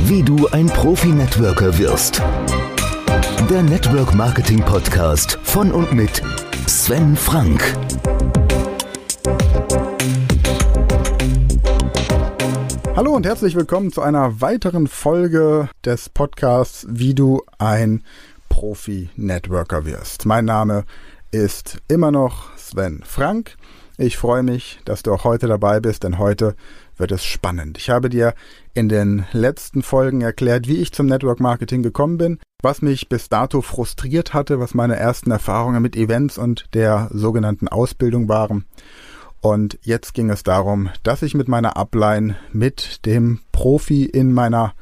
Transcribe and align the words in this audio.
Wie 0.00 0.22
du 0.22 0.48
ein 0.48 0.66
Profi-Networker 0.66 1.78
wirst. 1.78 2.20
Der 3.48 3.62
Network 3.62 4.14
Marketing 4.14 4.60
Podcast 4.60 5.38
von 5.42 5.70
und 5.70 5.92
mit 5.92 6.22
Sven 6.66 7.16
Frank. 7.16 7.62
Hallo 12.96 13.12
und 13.14 13.24
herzlich 13.26 13.54
willkommen 13.54 13.92
zu 13.92 14.02
einer 14.02 14.40
weiteren 14.40 14.86
Folge 14.88 15.68
des 15.84 16.08
Podcasts 16.08 16.86
Wie 16.88 17.14
du 17.14 17.42
ein 17.58 18.02
Profi-Networker 18.48 19.84
wirst. 19.84 20.26
Mein 20.26 20.44
Name 20.44 20.84
ist 21.30 21.78
immer 21.88 22.10
noch 22.10 22.56
Sven 22.56 23.02
Frank. 23.04 23.56
Ich 24.02 24.16
freue 24.16 24.42
mich, 24.42 24.80
dass 24.84 25.04
du 25.04 25.12
auch 25.12 25.22
heute 25.22 25.46
dabei 25.46 25.78
bist, 25.78 26.02
denn 26.02 26.18
heute 26.18 26.56
wird 26.96 27.12
es 27.12 27.24
spannend. 27.24 27.78
Ich 27.78 27.88
habe 27.88 28.10
dir 28.10 28.34
in 28.74 28.88
den 28.88 29.26
letzten 29.30 29.84
Folgen 29.84 30.22
erklärt, 30.22 30.66
wie 30.66 30.78
ich 30.78 30.90
zum 30.90 31.06
Network 31.06 31.38
Marketing 31.38 31.84
gekommen 31.84 32.18
bin, 32.18 32.40
was 32.64 32.82
mich 32.82 33.08
bis 33.08 33.28
dato 33.28 33.62
frustriert 33.62 34.34
hatte, 34.34 34.58
was 34.58 34.74
meine 34.74 34.96
ersten 34.96 35.30
Erfahrungen 35.30 35.80
mit 35.80 35.94
Events 35.94 36.36
und 36.36 36.66
der 36.74 37.10
sogenannten 37.12 37.68
Ausbildung 37.68 38.28
waren. 38.28 38.64
Und 39.40 39.78
jetzt 39.82 40.14
ging 40.14 40.30
es 40.30 40.42
darum, 40.42 40.90
dass 41.04 41.22
ich 41.22 41.34
mit 41.34 41.46
meiner 41.46 41.76
Upline, 41.76 42.34
mit 42.50 43.06
dem 43.06 43.38
Profi 43.52 44.04
in 44.04 44.32
meiner 44.32 44.74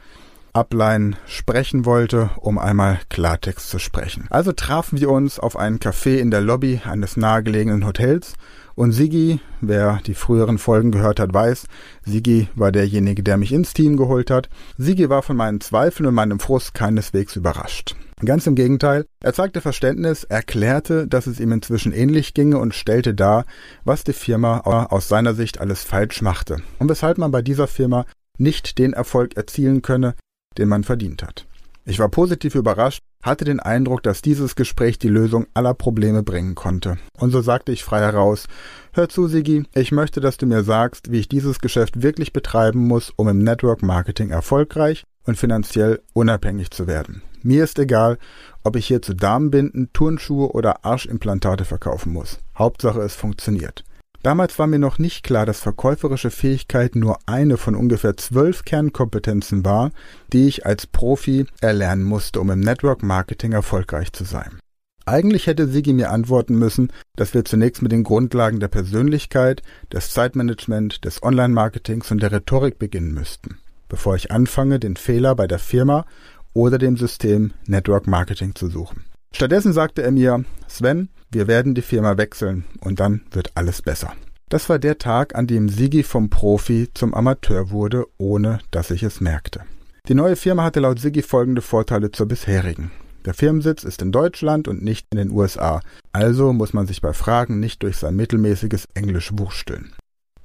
Upline 0.52 1.16
sprechen 1.26 1.84
wollte, 1.84 2.30
um 2.40 2.58
einmal 2.58 2.98
Klartext 3.08 3.68
zu 3.68 3.78
sprechen. 3.78 4.26
Also 4.30 4.52
trafen 4.52 5.00
wir 5.00 5.10
uns 5.10 5.38
auf 5.38 5.56
einen 5.56 5.78
Café 5.78 6.16
in 6.16 6.30
der 6.30 6.40
Lobby 6.40 6.80
eines 6.84 7.16
nahegelegenen 7.16 7.86
Hotels 7.86 8.34
und 8.74 8.92
Sigi, 8.92 9.40
wer 9.60 10.00
die 10.06 10.14
früheren 10.14 10.58
Folgen 10.58 10.90
gehört 10.90 11.20
hat, 11.20 11.34
weiß, 11.34 11.66
Sigi 12.04 12.48
war 12.54 12.72
derjenige, 12.72 13.22
der 13.22 13.36
mich 13.36 13.52
ins 13.52 13.74
Team 13.74 13.96
geholt 13.96 14.30
hat. 14.30 14.48
Sigi 14.78 15.08
war 15.10 15.22
von 15.22 15.36
meinen 15.36 15.60
Zweifeln 15.60 16.06
und 16.06 16.14
meinem 16.14 16.40
Frust 16.40 16.72
keineswegs 16.72 17.36
überrascht. 17.36 17.94
Ganz 18.24 18.46
im 18.46 18.54
Gegenteil, 18.54 19.06
er 19.22 19.32
zeigte 19.32 19.60
Verständnis, 19.60 20.24
erklärte, 20.24 21.06
dass 21.06 21.26
es 21.26 21.40
ihm 21.40 21.52
inzwischen 21.52 21.92
ähnlich 21.92 22.34
ginge 22.34 22.58
und 22.58 22.74
stellte 22.74 23.14
dar, 23.14 23.46
was 23.84 24.04
die 24.04 24.12
Firma 24.12 24.58
aus 24.60 25.08
seiner 25.08 25.34
Sicht 25.34 25.60
alles 25.60 25.82
falsch 25.82 26.20
machte 26.20 26.58
und 26.78 26.88
weshalb 26.88 27.18
man 27.18 27.30
bei 27.30 27.40
dieser 27.42 27.66
Firma 27.66 28.04
nicht 28.36 28.78
den 28.78 28.92
Erfolg 28.92 29.36
erzielen 29.36 29.82
könne, 29.82 30.14
den 30.58 30.68
man 30.68 30.84
verdient 30.84 31.22
hat. 31.22 31.46
Ich 31.84 31.98
war 31.98 32.08
positiv 32.08 32.54
überrascht, 32.54 33.00
hatte 33.22 33.44
den 33.44 33.60
Eindruck, 33.60 34.02
dass 34.02 34.22
dieses 34.22 34.54
Gespräch 34.54 34.98
die 34.98 35.08
Lösung 35.08 35.46
aller 35.54 35.74
Probleme 35.74 36.22
bringen 36.22 36.54
konnte. 36.54 36.98
Und 37.18 37.30
so 37.30 37.40
sagte 37.40 37.72
ich 37.72 37.84
frei 37.84 38.00
heraus, 38.00 38.46
hör 38.92 39.08
zu, 39.08 39.28
Sigi, 39.28 39.64
ich 39.74 39.92
möchte, 39.92 40.20
dass 40.20 40.36
du 40.36 40.46
mir 40.46 40.62
sagst, 40.62 41.10
wie 41.10 41.18
ich 41.18 41.28
dieses 41.28 41.58
Geschäft 41.58 42.02
wirklich 42.02 42.32
betreiben 42.32 42.86
muss, 42.86 43.12
um 43.16 43.28
im 43.28 43.38
Network 43.38 43.82
Marketing 43.82 44.30
erfolgreich 44.30 45.04
und 45.24 45.36
finanziell 45.36 46.00
unabhängig 46.12 46.70
zu 46.70 46.86
werden. 46.86 47.22
Mir 47.42 47.64
ist 47.64 47.78
egal, 47.78 48.18
ob 48.64 48.76
ich 48.76 48.86
hier 48.86 49.00
zu 49.00 49.14
Damenbinden, 49.14 49.90
Turnschuhe 49.92 50.52
oder 50.52 50.84
Arschimplantate 50.84 51.64
verkaufen 51.64 52.12
muss. 52.12 52.38
Hauptsache 52.56 53.00
es 53.00 53.14
funktioniert. 53.14 53.84
Damals 54.22 54.58
war 54.58 54.66
mir 54.66 54.78
noch 54.78 54.98
nicht 54.98 55.24
klar, 55.24 55.46
dass 55.46 55.60
verkäuferische 55.60 56.30
Fähigkeit 56.30 56.94
nur 56.94 57.18
eine 57.24 57.56
von 57.56 57.74
ungefähr 57.74 58.18
zwölf 58.18 58.64
Kernkompetenzen 58.64 59.64
war, 59.64 59.92
die 60.32 60.46
ich 60.46 60.66
als 60.66 60.86
Profi 60.86 61.46
erlernen 61.62 62.04
musste, 62.04 62.40
um 62.40 62.50
im 62.50 62.60
Network 62.60 63.02
Marketing 63.02 63.52
erfolgreich 63.52 64.12
zu 64.12 64.24
sein. 64.24 64.58
Eigentlich 65.06 65.46
hätte 65.46 65.66
Sigi 65.66 65.94
mir 65.94 66.10
antworten 66.10 66.54
müssen, 66.54 66.92
dass 67.16 67.32
wir 67.32 67.46
zunächst 67.46 67.80
mit 67.80 67.92
den 67.92 68.04
Grundlagen 68.04 68.60
der 68.60 68.68
Persönlichkeit, 68.68 69.62
des 69.90 70.12
Zeitmanagement, 70.12 71.04
des 71.04 71.22
Online-Marketings 71.22 72.10
und 72.10 72.22
der 72.22 72.30
Rhetorik 72.30 72.78
beginnen 72.78 73.14
müssten, 73.14 73.58
bevor 73.88 74.16
ich 74.16 74.30
anfange, 74.30 74.78
den 74.78 74.96
Fehler 74.96 75.34
bei 75.34 75.46
der 75.46 75.58
Firma 75.58 76.04
oder 76.52 76.76
dem 76.76 76.98
System 76.98 77.52
Network 77.66 78.06
Marketing 78.06 78.54
zu 78.54 78.68
suchen. 78.68 79.04
Stattdessen 79.34 79.72
sagte 79.72 80.02
er 80.02 80.10
mir, 80.10 80.44
Sven, 80.68 81.08
wir 81.30 81.46
werden 81.46 81.74
die 81.74 81.82
Firma 81.82 82.16
wechseln 82.16 82.64
und 82.80 83.00
dann 83.00 83.22
wird 83.30 83.52
alles 83.54 83.82
besser. 83.82 84.12
Das 84.48 84.68
war 84.68 84.78
der 84.80 84.98
Tag, 84.98 85.36
an 85.36 85.46
dem 85.46 85.68
Sigi 85.68 86.02
vom 86.02 86.28
Profi 86.28 86.88
zum 86.92 87.14
Amateur 87.14 87.70
wurde, 87.70 88.06
ohne 88.18 88.58
dass 88.72 88.90
ich 88.90 89.04
es 89.04 89.20
merkte. 89.20 89.60
Die 90.08 90.14
neue 90.14 90.34
Firma 90.34 90.64
hatte 90.64 90.80
laut 90.80 90.98
Sigi 90.98 91.22
folgende 91.22 91.62
Vorteile 91.62 92.10
zur 92.10 92.26
bisherigen. 92.26 92.90
Der 93.24 93.34
Firmensitz 93.34 93.84
ist 93.84 94.02
in 94.02 94.12
Deutschland 94.12 94.66
und 94.66 94.82
nicht 94.82 95.06
in 95.12 95.18
den 95.18 95.30
USA, 95.30 95.80
also 96.10 96.52
muss 96.52 96.72
man 96.72 96.86
sich 96.86 97.00
bei 97.00 97.12
Fragen 97.12 97.60
nicht 97.60 97.82
durch 97.82 97.98
sein 97.98 98.16
mittelmäßiges 98.16 98.86
Englisch 98.94 99.30
wursteln. 99.34 99.92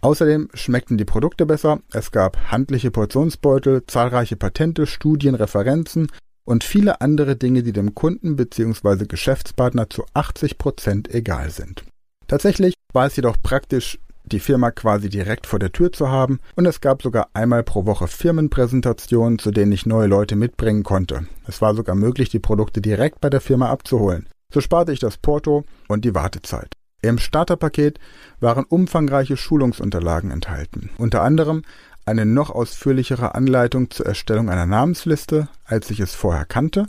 Außerdem 0.01 0.49
schmeckten 0.53 0.97
die 0.97 1.05
Produkte 1.05 1.47
besser, 1.47 1.79
es 1.91 2.11
gab 2.11 2.51
handliche 2.51 2.91
Portionsbeutel, 2.91 3.87
zahlreiche 3.87 4.35
Patente, 4.35 4.85
Studien, 4.85 5.33
Referenzen 5.33 6.11
und 6.45 6.63
viele 6.63 7.01
andere 7.01 7.35
Dinge, 7.35 7.63
die 7.63 7.73
dem 7.73 7.95
Kunden 7.95 8.35
bzw. 8.35 9.05
Geschäftspartner 9.05 9.89
zu 9.89 10.05
80 10.13 10.57
Prozent 10.57 11.13
egal 11.13 11.49
sind. 11.49 11.83
Tatsächlich 12.27 12.75
war 12.93 13.07
es 13.07 13.15
jedoch 13.15 13.35
praktisch, 13.41 13.99
die 14.23 14.39
Firma 14.39 14.71
quasi 14.71 15.09
direkt 15.09 15.45
vor 15.45 15.59
der 15.59 15.71
Tür 15.71 15.91
zu 15.91 16.09
haben 16.09 16.39
und 16.55 16.65
es 16.65 16.81
gab 16.81 17.01
sogar 17.03 17.27
einmal 17.33 17.63
pro 17.63 17.85
Woche 17.85 18.07
Firmenpräsentationen, 18.07 19.37
zu 19.37 19.51
denen 19.51 19.71
ich 19.71 19.85
neue 19.85 20.07
Leute 20.07 20.35
mitbringen 20.35 20.83
konnte. 20.83 21.27
Es 21.47 21.61
war 21.61 21.75
sogar 21.75 21.95
möglich, 21.95 22.29
die 22.29 22.39
Produkte 22.39 22.81
direkt 22.81 23.21
bei 23.21 23.29
der 23.29 23.41
Firma 23.41 23.69
abzuholen. 23.69 24.27
So 24.51 24.61
sparte 24.61 24.91
ich 24.91 24.99
das 24.99 25.17
Porto 25.17 25.63
und 25.87 26.05
die 26.05 26.15
Wartezeit. 26.15 26.73
Im 27.01 27.19
Starterpaket 27.19 27.99
waren 28.39 28.65
umfangreiche 28.65 29.37
Schulungsunterlagen 29.37 30.31
enthalten, 30.31 30.89
unter 30.97 31.21
anderem 31.21 31.61
eine 32.05 32.25
noch 32.25 32.49
ausführlichere 32.51 33.35
Anleitung 33.35 33.89
zur 33.89 34.05
Erstellung 34.05 34.49
einer 34.49 34.65
Namensliste, 34.65 35.47
als 35.65 35.89
ich 35.89 35.99
es 35.99 36.13
vorher 36.13 36.45
kannte, 36.45 36.85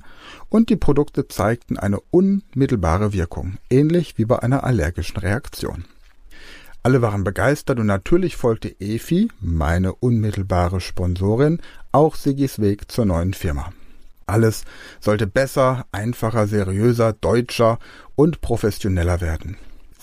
und 0.49 0.69
die 0.69 0.77
Produkte 0.77 1.29
zeigten 1.29 1.79
eine 1.79 2.01
unmittelbare 2.11 3.13
Wirkung, 3.13 3.59
ähnlich 3.71 4.19
wie 4.19 4.27
bei 4.27 4.39
einer 4.39 4.65
allergischen 4.65 5.17
Reaktion. 5.17 5.87
Alle 6.83 7.03
waren 7.03 7.25
begeistert 7.25 7.81
und 7.81 7.87
natürlich 7.87 8.37
folgte 8.37 8.69
Efi, 8.79 9.29
meine 9.41 9.95
unmittelbare 9.95 10.81
Sponsorin, 10.81 11.61
auch 11.91 12.15
Sigis 12.15 12.61
Weg 12.61 12.93
zur 12.93 13.07
neuen 13.07 13.35
Firma. 13.35 13.73
Alles 14.27 14.65
sollte 15.01 15.27
besser, 15.27 15.87
einfacher, 15.93 16.47
seriöser, 16.47 17.13
deutscher 17.13 17.79
und 18.17 18.41
professioneller 18.41 19.21
werden. 19.21 19.57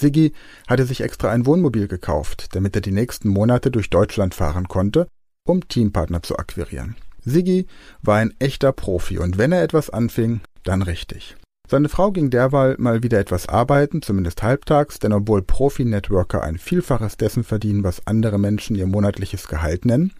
Siggi 0.04 0.34
hatte 0.68 0.86
sich 0.86 1.00
extra 1.00 1.32
ein 1.32 1.46
Wohnmobil 1.46 1.88
gekauft, 1.88 2.56
damit 2.56 2.76
er 2.76 2.82
die 2.82 2.92
nächsten 2.92 3.30
Monate 3.30 3.72
durch 3.72 3.90
Deutschland 3.90 4.36
fahren 4.36 4.68
konnte, 4.68 5.08
um 5.48 5.66
Teampartner 5.68 6.22
zu 6.22 6.38
akquirieren. 6.38 6.98
Siggi 7.24 7.68
war 8.02 8.18
ein 8.18 8.34
echter 8.40 8.74
Profi 8.74 9.18
und 9.18 9.38
wenn 9.38 9.54
er 9.54 9.64
etwas 9.64 9.90
anfing, 9.90 10.42
dann 10.66 10.82
richtig. 10.82 11.38
Seine 11.70 11.88
Frau 11.88 12.12
ging 12.12 12.30
derweil 12.30 12.76
mal 12.78 13.02
wieder 13.02 13.18
etwas 13.18 13.48
arbeiten, 13.48 14.02
zumindest 14.02 14.44
halbtags, 14.44 15.00
denn 15.00 15.14
obwohl 15.14 15.42
Profi-Networker 15.42 16.44
ein 16.44 16.58
Vielfaches 16.58 17.16
dessen 17.16 17.46
verdienen, 17.46 17.86
was 17.86 18.06
andere 18.06 18.38
Menschen 18.38 18.76
ihr 18.76 18.88
monatliches 18.88 19.48
Gehalt 19.48 19.86
nennen, 19.86 20.12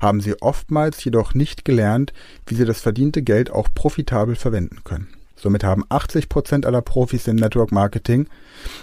haben 0.00 0.20
sie 0.20 0.40
oftmals 0.40 1.02
jedoch 1.02 1.34
nicht 1.34 1.64
gelernt, 1.64 2.12
wie 2.46 2.54
sie 2.54 2.64
das 2.64 2.80
verdiente 2.80 3.22
Geld 3.22 3.50
auch 3.50 3.68
profitabel 3.74 4.36
verwenden 4.36 4.84
können. 4.84 5.08
Somit 5.42 5.64
haben 5.64 5.84
80 5.88 6.28
Prozent 6.28 6.66
aller 6.66 6.82
Profis 6.82 7.26
im 7.26 7.34
Network 7.34 7.72
Marketing 7.72 8.28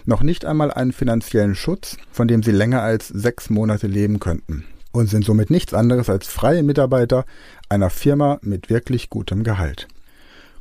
noch 0.05 0.21
nicht 0.21 0.43
einmal 0.43 0.71
einen 0.71 0.91
finanziellen 0.91 1.55
Schutz, 1.55 1.95
von 2.11 2.27
dem 2.27 2.43
sie 2.43 2.51
länger 2.51 2.81
als 2.81 3.07
sechs 3.07 3.49
Monate 3.49 3.87
leben 3.87 4.19
könnten 4.19 4.65
und 4.91 5.09
sind 5.09 5.23
somit 5.23 5.51
nichts 5.51 5.73
anderes 5.73 6.09
als 6.09 6.27
freie 6.27 6.63
Mitarbeiter 6.63 7.25
einer 7.69 7.89
Firma 7.89 8.39
mit 8.41 8.69
wirklich 8.69 9.09
gutem 9.09 9.43
Gehalt. 9.43 9.87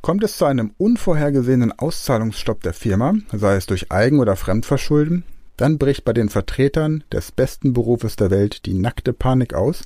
Kommt 0.01 0.23
es 0.23 0.37
zu 0.37 0.45
einem 0.45 0.71
unvorhergesehenen 0.77 1.77
Auszahlungsstopp 1.77 2.63
der 2.63 2.73
Firma, 2.73 3.15
sei 3.33 3.57
es 3.57 3.65
durch 3.65 3.91
Eigen- 3.91 4.19
oder 4.19 4.37
Fremdverschulden, 4.37 5.23
dann 5.57 5.77
bricht 5.77 6.05
bei 6.05 6.13
den 6.13 6.29
Vertretern 6.29 7.03
des 7.11 7.33
besten 7.33 7.73
Berufes 7.73 8.15
der 8.15 8.31
Welt 8.31 8.65
die 8.65 8.73
nackte 8.73 9.11
Panik 9.11 9.53
aus 9.53 9.83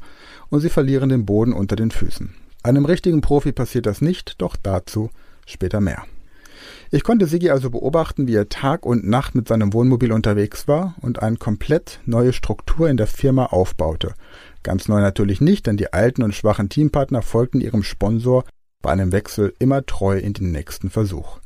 und 0.50 0.60
sie 0.60 0.70
verlieren 0.70 1.10
den 1.10 1.26
Boden 1.26 1.54
unter 1.54 1.76
den 1.76 1.90
Füßen. 1.90 2.36
Einem 2.62 2.86
richtigen 2.86 3.22
Profi 3.22 3.52
passiert 3.52 3.88
das 3.88 4.00
nicht, 4.00 4.36
doch 4.40 4.56
dazu 4.56 5.10
Später 5.46 5.82
mehr. 5.82 6.04
Ich 6.92 7.04
konnte 7.04 7.26
Sigi 7.26 7.50
also 7.50 7.72
beobachten, 7.72 8.28
wie 8.28 8.36
er 8.36 8.50
Tag 8.50 8.86
und 8.86 9.08
Nacht 9.08 9.34
mit 9.34 9.48
seinem 9.48 9.74
Wohnmobil 9.74 10.12
unterwegs 10.12 10.68
war 10.68 10.96
und 11.02 11.24
eine 11.24 11.38
komplett 11.38 12.00
neue 12.06 12.34
Struktur 12.34 12.90
in 12.90 12.98
der 12.98 13.08
Firma 13.08 13.48
aufbaute. 13.48 14.14
Ganz 14.62 14.88
neu 14.88 15.02
natürlich 15.02 15.42
nicht, 15.42 15.66
denn 15.66 15.76
die 15.76 15.92
alten 15.92 16.22
und 16.22 16.36
schwachen 16.36 16.70
Teampartner 16.70 17.22
folgten 17.22 17.62
ihrem 17.62 17.84
Sponsor 17.84 18.46
bei 18.84 18.92
einem 18.92 19.12
Wechsel 19.12 19.54
immer 19.58 19.86
treu 19.86 20.20
in 20.20 20.34
den 20.34 20.52
nächsten 20.52 20.90
Versuch. 20.90 21.40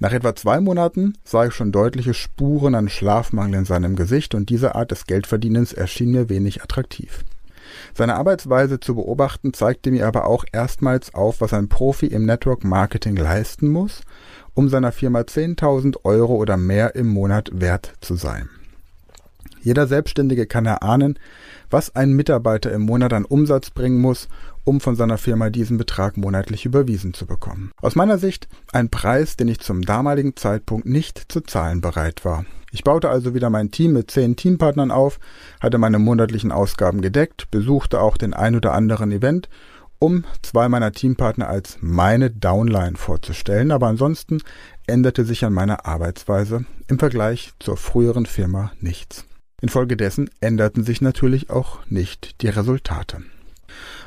Nach 0.00 0.12
etwa 0.12 0.34
zwei 0.34 0.60
Monaten 0.60 1.12
sah 1.22 1.46
ich 1.46 1.54
schon 1.54 1.72
deutliche 1.72 2.14
Spuren 2.14 2.74
an 2.74 2.88
Schlafmangel 2.88 3.60
in 3.60 3.64
seinem 3.66 3.96
Gesicht 3.96 4.34
und 4.34 4.48
diese 4.48 4.74
Art 4.74 4.90
des 4.90 5.04
Geldverdienens 5.04 5.74
erschien 5.74 6.10
mir 6.10 6.28
wenig 6.28 6.62
attraktiv. 6.62 7.24
Seine 7.94 8.16
Arbeitsweise 8.16 8.80
zu 8.80 8.94
beobachten 8.94 9.52
zeigte 9.52 9.90
mir 9.90 10.06
aber 10.06 10.26
auch 10.26 10.44
erstmals 10.52 11.14
auf, 11.14 11.40
was 11.40 11.52
ein 11.52 11.68
Profi 11.68 12.06
im 12.06 12.26
Network 12.26 12.64
Marketing 12.64 13.16
leisten 13.16 13.68
muss, 13.68 14.02
um 14.54 14.68
seiner 14.68 14.92
Firma 14.92 15.20
10.000 15.20 16.04
Euro 16.04 16.36
oder 16.36 16.56
mehr 16.56 16.94
im 16.94 17.08
Monat 17.08 17.50
wert 17.52 17.94
zu 18.00 18.14
sein. 18.14 18.48
Jeder 19.62 19.86
Selbstständige 19.86 20.46
kann 20.46 20.64
erahnen, 20.64 21.18
was 21.68 21.94
ein 21.94 22.12
Mitarbeiter 22.12 22.72
im 22.72 22.82
Monat 22.82 23.12
an 23.12 23.24
Umsatz 23.24 23.70
bringen 23.70 24.00
muss, 24.00 24.28
um 24.64 24.80
von 24.80 24.96
seiner 24.96 25.18
Firma 25.18 25.50
diesen 25.50 25.78
Betrag 25.78 26.16
monatlich 26.16 26.64
überwiesen 26.64 27.14
zu 27.14 27.26
bekommen. 27.26 27.70
Aus 27.80 27.94
meiner 27.94 28.18
Sicht 28.18 28.48
ein 28.72 28.88
Preis, 28.88 29.36
den 29.36 29.48
ich 29.48 29.60
zum 29.60 29.82
damaligen 29.82 30.36
Zeitpunkt 30.36 30.86
nicht 30.86 31.30
zu 31.30 31.40
zahlen 31.40 31.80
bereit 31.80 32.24
war. 32.24 32.44
Ich 32.72 32.84
baute 32.84 33.08
also 33.08 33.34
wieder 33.34 33.50
mein 33.50 33.70
Team 33.70 33.92
mit 33.92 34.10
zehn 34.10 34.36
Teampartnern 34.36 34.90
auf, 34.90 35.18
hatte 35.60 35.78
meine 35.78 35.98
monatlichen 35.98 36.52
Ausgaben 36.52 37.00
gedeckt, 37.00 37.50
besuchte 37.50 38.00
auch 38.00 38.16
den 38.16 38.34
ein 38.34 38.54
oder 38.54 38.72
anderen 38.72 39.12
Event, 39.12 39.48
um 39.98 40.24
zwei 40.42 40.68
meiner 40.68 40.92
Teampartner 40.92 41.48
als 41.48 41.78
meine 41.80 42.30
Downline 42.30 42.96
vorzustellen, 42.96 43.70
aber 43.70 43.88
ansonsten 43.88 44.40
änderte 44.86 45.24
sich 45.24 45.44
an 45.44 45.52
meiner 45.52 45.86
Arbeitsweise 45.86 46.64
im 46.88 46.98
Vergleich 46.98 47.52
zur 47.58 47.76
früheren 47.76 48.26
Firma 48.26 48.72
nichts. 48.80 49.26
Infolgedessen 49.60 50.30
änderten 50.40 50.84
sich 50.84 51.00
natürlich 51.02 51.50
auch 51.50 51.80
nicht 51.86 52.40
die 52.40 52.48
Resultate. 52.48 53.18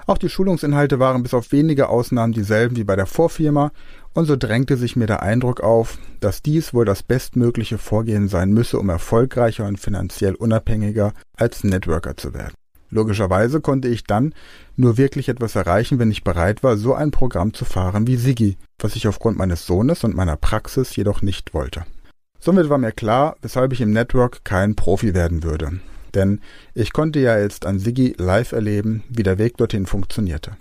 Auch 0.05 0.17
die 0.17 0.29
Schulungsinhalte 0.29 0.99
waren 0.99 1.23
bis 1.23 1.33
auf 1.33 1.51
wenige 1.51 1.89
Ausnahmen 1.89 2.33
dieselben 2.33 2.75
wie 2.75 2.83
bei 2.83 2.95
der 2.95 3.05
Vorfirma, 3.05 3.71
und 4.13 4.25
so 4.25 4.35
drängte 4.35 4.77
sich 4.77 4.95
mir 4.95 5.07
der 5.07 5.23
Eindruck 5.23 5.61
auf, 5.61 5.97
dass 6.19 6.41
dies 6.41 6.73
wohl 6.73 6.85
das 6.85 7.01
bestmögliche 7.01 7.77
Vorgehen 7.77 8.27
sein 8.27 8.51
müsse, 8.51 8.77
um 8.77 8.89
erfolgreicher 8.89 9.65
und 9.65 9.79
finanziell 9.79 10.35
unabhängiger 10.35 11.13
als 11.35 11.63
Networker 11.63 12.15
zu 12.15 12.33
werden. 12.33 12.53
Logischerweise 12.91 13.59
konnte 13.59 13.87
ich 13.87 14.03
dann 14.03 14.35
nur 14.75 14.97
wirklich 14.97 15.27
etwas 15.27 15.55
erreichen, 15.55 15.97
wenn 15.97 16.11
ich 16.11 16.23
bereit 16.23 16.61
war, 16.61 16.77
so 16.77 16.93
ein 16.93 17.09
Programm 17.09 17.55
zu 17.55 17.65
fahren 17.65 18.05
wie 18.05 18.17
Sigi, 18.17 18.57
was 18.77 18.95
ich 18.95 19.07
aufgrund 19.07 19.35
meines 19.35 19.65
Sohnes 19.65 20.03
und 20.03 20.15
meiner 20.15 20.37
Praxis 20.37 20.95
jedoch 20.95 21.23
nicht 21.23 21.55
wollte. 21.55 21.85
Somit 22.39 22.69
war 22.69 22.77
mir 22.77 22.91
klar, 22.91 23.35
weshalb 23.41 23.73
ich 23.73 23.81
im 23.81 23.93
Network 23.93 24.43
kein 24.43 24.75
Profi 24.75 25.15
werden 25.15 25.43
würde. 25.43 25.79
Denn 26.15 26.41
ich 26.73 26.93
konnte 26.93 27.19
ja 27.19 27.37
jetzt 27.37 27.65
an 27.65 27.79
Siggi 27.79 28.15
live 28.17 28.51
erleben, 28.51 29.03
wie 29.09 29.23
der 29.23 29.37
Weg 29.37 29.57
dorthin 29.57 29.85
funktionierte. 29.85 30.57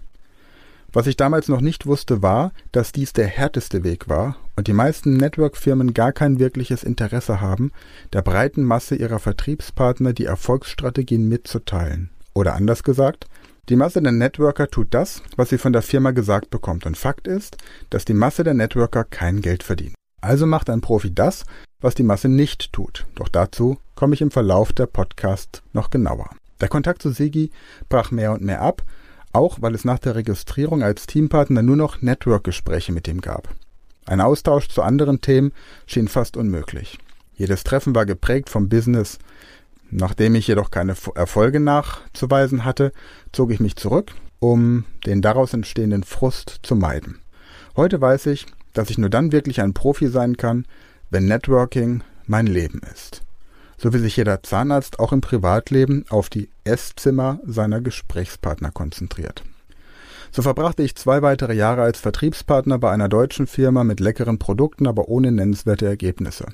Was 0.94 1.06
ich 1.06 1.16
damals 1.16 1.48
noch 1.48 1.62
nicht 1.62 1.86
wusste, 1.86 2.20
war, 2.22 2.52
dass 2.70 2.92
dies 2.92 3.14
der 3.14 3.26
härteste 3.26 3.82
Weg 3.82 4.08
war 4.08 4.36
und 4.56 4.66
die 4.66 4.74
meisten 4.74 5.16
Network-Firmen 5.16 5.94
gar 5.94 6.12
kein 6.12 6.38
wirkliches 6.38 6.84
Interesse 6.84 7.40
haben, 7.40 7.72
der 8.12 8.20
breiten 8.20 8.62
Masse 8.62 8.94
ihrer 8.94 9.18
Vertriebspartner 9.18 10.12
die 10.12 10.26
Erfolgsstrategien 10.26 11.26
mitzuteilen. 11.26 12.10
Oder 12.34 12.54
anders 12.54 12.82
gesagt, 12.82 13.26
die 13.68 13.76
Masse 13.76 14.02
der 14.02 14.12
Networker 14.12 14.68
tut 14.68 14.88
das, 14.90 15.22
was 15.36 15.48
sie 15.48 15.58
von 15.58 15.72
der 15.72 15.82
Firma 15.82 16.10
gesagt 16.10 16.50
bekommt. 16.50 16.84
Und 16.84 16.98
Fakt 16.98 17.26
ist, 17.26 17.56
dass 17.88 18.04
die 18.04 18.12
Masse 18.12 18.44
der 18.44 18.54
Networker 18.54 19.04
kein 19.04 19.40
Geld 19.40 19.62
verdient. 19.62 19.94
Also 20.20 20.46
macht 20.46 20.68
ein 20.68 20.82
Profi 20.82 21.14
das, 21.14 21.44
was 21.82 21.94
die 21.94 22.02
Masse 22.02 22.28
nicht 22.28 22.72
tut. 22.72 23.06
Doch 23.14 23.28
dazu 23.28 23.78
komme 23.94 24.14
ich 24.14 24.22
im 24.22 24.30
Verlauf 24.30 24.72
der 24.72 24.86
Podcast 24.86 25.62
noch 25.72 25.90
genauer. 25.90 26.30
Der 26.60 26.68
Kontakt 26.68 27.02
zu 27.02 27.10
Sigi 27.10 27.50
brach 27.88 28.10
mehr 28.10 28.32
und 28.32 28.42
mehr 28.42 28.62
ab, 28.62 28.82
auch 29.32 29.60
weil 29.60 29.74
es 29.74 29.84
nach 29.84 29.98
der 29.98 30.14
Registrierung 30.14 30.82
als 30.82 31.06
Teampartner 31.06 31.62
nur 31.62 31.76
noch 31.76 32.00
Network-Gespräche 32.00 32.92
mit 32.92 33.08
ihm 33.08 33.20
gab. 33.20 33.48
Ein 34.06 34.20
Austausch 34.20 34.68
zu 34.68 34.82
anderen 34.82 35.20
Themen 35.20 35.52
schien 35.86 36.08
fast 36.08 36.36
unmöglich. 36.36 36.98
Jedes 37.34 37.64
Treffen 37.64 37.94
war 37.94 38.06
geprägt 38.06 38.50
vom 38.50 38.68
Business. 38.68 39.18
Nachdem 39.90 40.34
ich 40.34 40.46
jedoch 40.46 40.70
keine 40.70 40.94
Erfolge 41.14 41.60
nachzuweisen 41.60 42.64
hatte, 42.64 42.92
zog 43.32 43.52
ich 43.52 43.60
mich 43.60 43.76
zurück, 43.76 44.12
um 44.38 44.84
den 45.06 45.22
daraus 45.22 45.52
entstehenden 45.54 46.04
Frust 46.04 46.60
zu 46.62 46.76
meiden. 46.76 47.20
Heute 47.76 48.00
weiß 48.00 48.26
ich, 48.26 48.46
dass 48.72 48.90
ich 48.90 48.98
nur 48.98 49.10
dann 49.10 49.32
wirklich 49.32 49.60
ein 49.60 49.74
Profi 49.74 50.08
sein 50.08 50.36
kann, 50.36 50.66
wenn 51.12 51.26
Networking 51.26 52.02
mein 52.26 52.46
Leben 52.46 52.80
ist. 52.92 53.22
So 53.76 53.92
wie 53.92 53.98
sich 53.98 54.16
jeder 54.16 54.42
Zahnarzt 54.42 54.98
auch 54.98 55.12
im 55.12 55.20
Privatleben 55.20 56.06
auf 56.08 56.30
die 56.30 56.48
Esszimmer 56.64 57.38
seiner 57.44 57.82
Gesprächspartner 57.82 58.70
konzentriert. 58.70 59.44
So 60.30 60.40
verbrachte 60.40 60.82
ich 60.82 60.96
zwei 60.96 61.20
weitere 61.20 61.52
Jahre 61.52 61.82
als 61.82 62.00
Vertriebspartner 62.00 62.78
bei 62.78 62.90
einer 62.90 63.10
deutschen 63.10 63.46
Firma 63.46 63.84
mit 63.84 64.00
leckeren 64.00 64.38
Produkten, 64.38 64.86
aber 64.86 65.08
ohne 65.08 65.30
nennenswerte 65.30 65.84
Ergebnisse. 65.86 66.46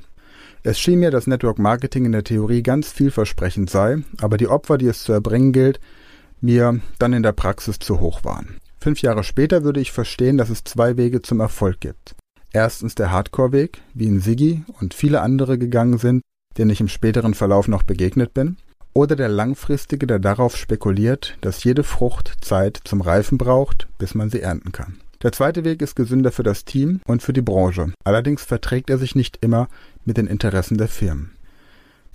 Es 0.65 0.81
schien 0.81 0.99
mir, 0.99 1.13
dass 1.13 1.29
Network 1.29 1.61
Marketing 1.61 2.05
in 2.05 2.13
der 2.13 2.25
Theorie 2.25 2.65
ganz 2.65 2.91
vielversprechend 2.91 3.71
sei, 3.71 3.99
aber 4.21 4.39
die 4.39 4.49
Opfer, 4.49 4.77
die 4.77 4.89
es 4.89 5.05
zu 5.05 5.13
erbringen 5.13 5.53
gilt, 5.53 5.79
mir 6.41 6.81
dann 6.99 7.13
in 7.13 7.23
der 7.23 7.33
Praxis 7.33 7.79
zu 7.79 8.01
hoch 8.01 8.25
waren. 8.25 8.57
Fünf 8.81 9.03
Jahre 9.03 9.23
später 9.23 9.63
würde 9.63 9.79
ich 9.79 9.93
verstehen, 9.93 10.37
dass 10.37 10.51
es 10.51 10.65
zwei 10.65 10.97
Wege 10.97 11.23
zum 11.23 11.39
Erfolg 11.39 11.79
gibt. 11.79 12.17
Erstens 12.53 12.95
der 12.95 13.13
Hardcore-Weg, 13.13 13.83
wie 13.95 14.07
ihn 14.07 14.21
Siggi 14.21 14.65
und 14.81 14.95
viele 14.95 15.21
andere 15.21 15.59
gegangen 15.59 15.99
sind, 15.99 16.23
denen 16.57 16.71
ich 16.71 16.81
im 16.81 16.89
späteren 16.89 17.35
Verlauf 17.35 17.69
noch 17.69 17.83
begegnet 17.83 18.35
bin, 18.35 18.57
oder 18.95 19.17
der 19.17 19.29
langfristige, 19.29 20.07
der 20.07 20.19
darauf 20.19 20.57
spekuliert, 20.57 21.37
dass 21.41 21.63
jede 21.63 21.85
Frucht 21.85 22.37
Zeit 22.41 22.81
zum 22.85 23.01
Reifen 23.01 23.39
braucht, 23.39 23.87
bis 23.99 24.15
man 24.15 24.31
sie 24.31 24.41
ernten 24.41 24.73
kann. 24.73 24.99
Der 25.23 25.33
zweite 25.33 25.65
Weg 25.65 25.83
ist 25.83 25.95
gesünder 25.95 26.33
für 26.33 26.43
das 26.43 26.65
Team 26.65 27.01
und 27.07 27.23
für 27.23 27.33
die 27.33 27.43
Branche. 27.43 27.93
Allerdings 28.05 28.43
verträgt 28.43 28.89
er 28.89 28.99
sich 28.99 29.15
nicht 29.15 29.39
immer 29.41 29.69
mit 30.05 30.17
den 30.17 30.27
Interessen 30.27 30.79
der 30.79 30.89
Firmen. 30.89 31.33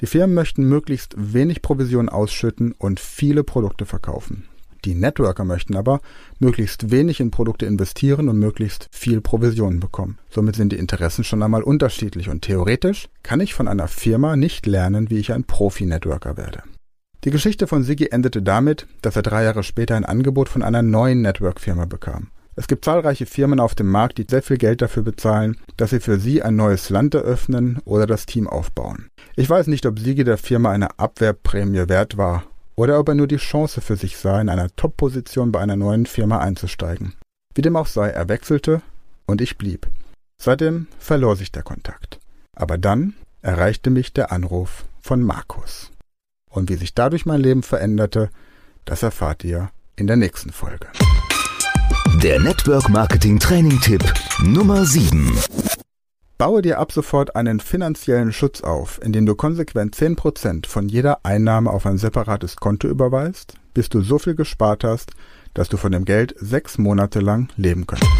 Die 0.01 0.07
Firmen 0.07 0.33
möchten 0.33 0.67
möglichst 0.67 1.13
wenig 1.17 1.61
Provision 1.61 2.09
ausschütten 2.09 2.73
und 2.77 2.99
viele 2.99 3.43
Produkte 3.43 3.85
verkaufen. 3.85 4.45
Die 4.85 4.95
Networker 4.95 5.45
möchten 5.45 5.77
aber 5.77 6.01
möglichst 6.39 6.91
wenig 6.91 7.21
in 7.21 7.31
Produkte 7.31 7.65
investieren 7.65 8.27
und 8.27 8.37
möglichst 8.37 8.87
viel 8.91 9.21
Provisionen 9.21 9.79
bekommen. 9.79 10.17
Somit 10.29 10.57
sind 10.57 10.73
die 10.73 10.77
Interessen 10.77 11.23
schon 11.23 11.41
einmal 11.41 11.63
unterschiedlich 11.63 12.29
und 12.29 12.41
theoretisch 12.41 13.07
kann 13.23 13.39
ich 13.39 13.53
von 13.53 13.69
einer 13.69 13.87
Firma 13.87 14.35
nicht 14.35 14.65
lernen, 14.65 15.09
wie 15.09 15.19
ich 15.19 15.31
ein 15.31 15.45
Profi-Networker 15.45 16.35
werde. 16.35 16.63
Die 17.23 17.31
Geschichte 17.31 17.67
von 17.67 17.83
Sigi 17.83 18.07
endete 18.11 18.41
damit, 18.41 18.85
dass 19.01 19.15
er 19.15 19.21
drei 19.21 19.45
Jahre 19.45 19.63
später 19.63 19.95
ein 19.95 20.03
Angebot 20.03 20.49
von 20.49 20.61
einer 20.61 20.81
neuen 20.81 21.21
Network-Firma 21.21 21.85
bekam. 21.85 22.27
Es 22.55 22.67
gibt 22.67 22.83
zahlreiche 22.85 23.25
Firmen 23.25 23.61
auf 23.61 23.73
dem 23.75 23.89
Markt, 23.89 24.17
die 24.17 24.25
sehr 24.29 24.43
viel 24.43 24.57
Geld 24.57 24.81
dafür 24.81 25.03
bezahlen, 25.03 25.57
dass 25.77 25.91
sie 25.91 26.01
für 26.01 26.19
sie 26.19 26.43
ein 26.43 26.55
neues 26.55 26.89
Land 26.89 27.15
eröffnen 27.15 27.79
oder 27.85 28.05
das 28.05 28.25
Team 28.25 28.47
aufbauen. 28.47 29.07
Ich 29.35 29.49
weiß 29.49 29.67
nicht, 29.67 29.85
ob 29.85 29.97
Sigi 29.97 30.23
der 30.23 30.37
Firma 30.37 30.71
eine 30.71 30.99
Abwehrprämie 30.99 31.87
wert 31.87 32.17
war 32.17 32.43
oder 32.75 32.99
ob 32.99 33.09
er 33.09 33.15
nur 33.15 33.27
die 33.27 33.37
Chance 33.37 33.81
für 33.81 33.95
sich 33.95 34.17
sah, 34.17 34.41
in 34.41 34.49
einer 34.49 34.75
Top-Position 34.75 35.51
bei 35.51 35.59
einer 35.59 35.75
neuen 35.75 36.05
Firma 36.05 36.39
einzusteigen. 36.39 37.13
Wie 37.55 37.61
dem 37.61 37.75
auch 37.75 37.87
sei, 37.87 38.09
er 38.09 38.29
wechselte 38.29 38.81
und 39.25 39.41
ich 39.41 39.57
blieb. 39.57 39.87
Seitdem 40.41 40.87
verlor 40.97 41.35
sich 41.35 41.51
der 41.51 41.63
Kontakt. 41.63 42.19
Aber 42.55 42.77
dann 42.77 43.13
erreichte 43.41 43.89
mich 43.89 44.13
der 44.13 44.31
Anruf 44.31 44.85
von 45.01 45.21
Markus. 45.21 45.91
Und 46.49 46.69
wie 46.69 46.75
sich 46.75 46.93
dadurch 46.93 47.25
mein 47.25 47.41
Leben 47.41 47.63
veränderte, 47.63 48.29
das 48.85 49.03
erfahrt 49.03 49.43
ihr 49.43 49.69
in 49.95 50.07
der 50.07 50.17
nächsten 50.17 50.51
Folge. 50.51 50.87
Der 52.21 52.39
Network 52.39 52.89
Marketing 52.89 53.39
Training 53.39 53.79
Tipp 53.81 54.03
Nummer 54.39 54.85
7. 54.85 55.31
Baue 56.43 56.61
dir 56.61 56.77
ab 56.77 56.91
sofort 56.91 57.37
einen 57.37 57.61
finanziellen 57.61 58.33
Schutz 58.33 58.59
auf, 58.59 58.99
indem 59.01 59.25
du 59.25 59.33
konsequent 59.33 59.95
10% 59.95 60.67
von 60.67 60.89
jeder 60.89 61.23
Einnahme 61.23 61.69
auf 61.69 61.85
ein 61.85 61.97
separates 61.97 62.57
Konto 62.57 62.89
überweist, 62.89 63.53
bis 63.73 63.87
du 63.87 64.01
so 64.01 64.19
viel 64.19 64.35
gespart 64.35 64.83
hast, 64.83 65.11
dass 65.53 65.69
du 65.69 65.77
von 65.77 65.93
dem 65.93 66.03
Geld 66.03 66.35
sechs 66.37 66.77
Monate 66.77 67.21
lang 67.21 67.47
leben 67.55 67.87
könntest. 67.87 68.11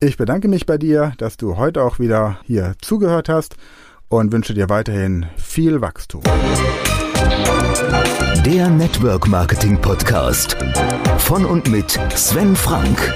Ich 0.00 0.16
bedanke 0.18 0.48
mich 0.48 0.66
bei 0.66 0.76
dir, 0.76 1.14
dass 1.16 1.38
du 1.38 1.56
heute 1.56 1.82
auch 1.82 1.98
wieder 1.98 2.38
hier 2.44 2.74
zugehört 2.82 3.30
hast 3.30 3.56
und 4.08 4.30
wünsche 4.30 4.52
dir 4.52 4.68
weiterhin 4.68 5.24
viel 5.36 5.80
Wachstum. 5.80 6.20
Der 8.44 8.68
Network 8.68 9.26
Marketing 9.28 9.80
Podcast 9.80 10.56
von 11.18 11.44
und 11.44 11.68
mit 11.68 11.98
Sven 12.14 12.54
Frank. 12.54 13.12